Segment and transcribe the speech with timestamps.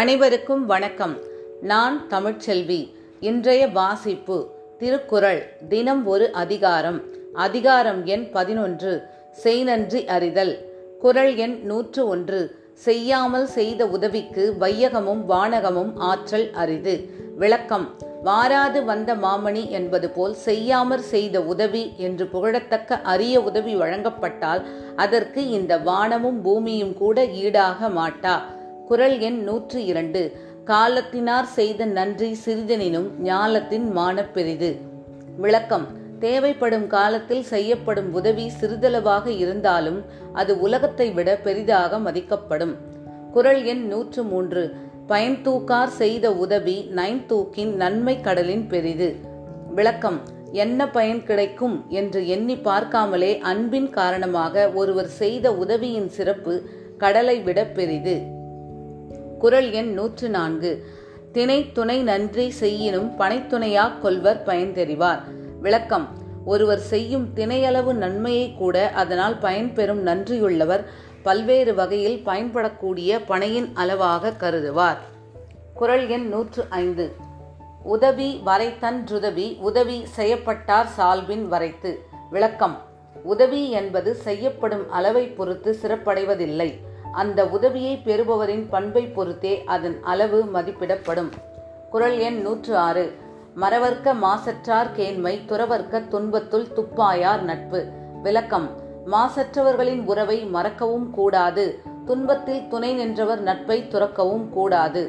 [0.00, 1.12] அனைவருக்கும் வணக்கம்
[1.62, 2.78] நான் தமிழ்ச்செல்வி
[3.22, 4.36] இன்றைய வாசிப்பு
[4.78, 5.40] திருக்குறள்
[5.68, 6.98] தினம் ஒரு அதிகாரம்
[7.36, 8.92] அதிகாரம் எண் பதினொன்று
[9.44, 10.54] செய்நன்றி அறிதல்
[11.00, 12.40] குரல் எண் நூற்று ஒன்று
[12.84, 16.94] செய்யாமல் செய்த உதவிக்கு வையகமும் வானகமும் ஆற்றல் அரிது
[17.38, 17.86] விளக்கம்
[18.24, 24.62] வாராது வந்த மாமணி என்பது போல் செய்யாமற் செய்த உதவி என்று புகழத்தக்க அரிய உதவி வழங்கப்பட்டால்
[24.96, 28.36] அதற்கு இந்த வானமும் பூமியும் கூட ஈடாக மாட்டா
[28.84, 30.22] குரல் எண் நூற்றி இரண்டு
[30.64, 34.70] காலத்தினார் செய்த நன்றி சிறிதனினும் ஞாலத்தின் மானப்பெரிது
[35.36, 35.86] விளக்கம்
[36.18, 39.98] தேவைப்படும் காலத்தில் செய்யப்படும் உதவி சிறிதளவாக இருந்தாலும்
[40.32, 42.74] அது உலகத்தை விட பெரிதாக மதிக்கப்படும்
[43.32, 44.62] குரல் எண் நூற்று மூன்று
[45.08, 49.08] பயன்தூக்கார் செய்த உதவி நைன்தூக்கின் நன்மை கடலின் பெரிது
[49.70, 50.18] விளக்கம்
[50.56, 56.54] என்ன பயன் கிடைக்கும் என்று எண்ணி பார்க்காமலே அன்பின் காரணமாக ஒருவர் செய்த உதவியின் சிறப்பு
[56.98, 58.16] கடலை விட பெரிது
[59.38, 60.72] குரல் எண் நூற்று நான்கு
[61.32, 65.22] திணை துணை நன்றி செய்யினும் பனைத்துணையா கொள்வர் பயன்தெறிவார்
[65.62, 66.06] விளக்கம்
[66.44, 70.84] ஒருவர் செய்யும் திணையளவு நன்மையை கூட அதனால் பயன்பெறும் நன்றியுள்ளவர்
[71.22, 75.00] பல்வேறு வகையில் பயன்படக்கூடிய பனையின் அளவாக கருதுவார்
[75.74, 77.06] குரல் எண் நூற்று ஐந்து
[77.84, 81.90] உதவி வரைத்தன்றுதவி உதவி செய்யப்பட்டார் சால்பின் வரைத்து
[82.30, 82.76] விளக்கம்
[83.24, 86.70] உதவி என்பது செய்யப்படும் அளவை பொறுத்து சிறப்படைவதில்லை
[87.14, 91.30] அந்த உதவியை பெறுபவரின் பண்பை பொறுத்தே அதன் அளவு மதிப்பிடப்படும்
[91.90, 93.04] குரல் எண் நூற்று ஆறு
[93.60, 97.80] மரவர்க்க மாசற்றார் கேண்மை துறவர்க்க துன்பத்துள் துப்பாயார் நட்பு
[98.22, 98.68] விளக்கம்
[99.06, 101.64] மாசற்றவர்களின் உறவை மறக்கவும் கூடாது
[102.06, 105.02] துன்பத்தில் துணை நின்றவர் நட்பை துறக்கவும் கூடாது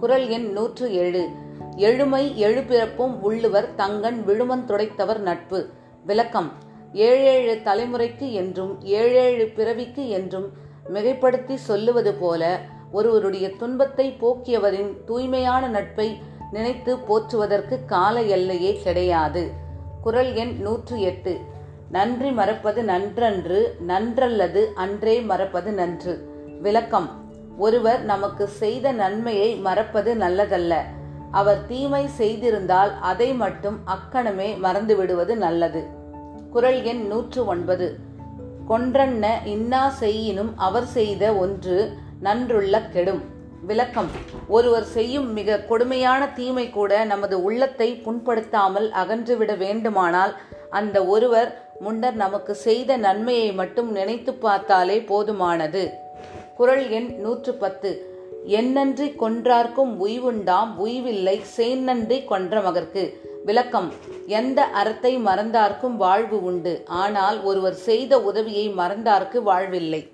[0.00, 1.22] குரல் எண் நூற்று ஏழு
[1.80, 5.58] எழுமை எழுபிறப்பும் உள்ளுவர் தங்கன் விழுமன் துடைத்தவர் நட்பு
[6.06, 6.50] விளக்கம்
[7.06, 10.48] ஏழேழு தலைமுறைக்கு என்றும் ஏழேழு பிறவிக்கு என்றும்
[10.92, 12.42] மிகைப்படுத்தி சொல்லுவது போல
[12.92, 16.08] ஒருவருடைய துன்பத்தை போக்கியவரின் தூய்மையான நட்பை
[16.52, 19.44] நினைத்து போற்றுவதற்கு கால எல்லையே கிடையாது
[20.02, 21.32] குரல் எண் நூற்று எட்டு
[21.90, 23.58] நன்றி மறப்பது நன்றன்று
[23.86, 26.14] நன்றல்லது அன்றே மறப்பது நன்று
[26.62, 27.08] விளக்கம்
[27.58, 30.74] ஒருவர் நமக்கு செய்த நன்மையை மறப்பது நல்லதல்ல
[31.30, 35.82] அவர் தீமை செய்திருந்தால் அதை மட்டும் அக்கணமே மறந்து விடுவது நல்லது
[36.52, 37.86] குரல் எண் நூற்று ஒன்பது
[38.68, 41.76] கொன்றன்ன இன்னா செய்யினும் அவர் செய்த ஒன்று
[42.22, 43.22] நன்றுள்ள கெடும்
[43.62, 44.10] விளக்கம்
[44.48, 50.32] ஒருவர் செய்யும் மிக கொடுமையான தீமை கூட நமது உள்ளத்தை புண்படுத்தாமல் அகன்றுவிட வேண்டுமானால்
[50.70, 51.50] அந்த ஒருவர்
[51.80, 55.84] முன்னர் நமக்கு செய்த நன்மையை மட்டும் நினைத்து பார்த்தாலே போதுமானது
[56.56, 57.90] குரல் எண் நூற்று பத்து
[58.50, 63.04] என்னன்றி கொன்றார்க்கும் உய்வுண்டாம் உய்வில்லை சேன்னன்றி கொன்ற மகற்கு
[63.46, 63.88] விளக்கம்
[64.30, 70.00] எந்த அறத்தை மறந்தார்க்கும் வாழ்வு உண்டு ஆனால் ஒருவர் செய்த உதவியை மறந்தார்க்கு வாழ்வில்லை